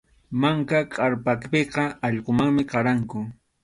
Manka 0.43 0.79
kʼarpapiqa 0.95 1.83
allqumanmi 2.07 2.69
qaranku. 2.71 3.17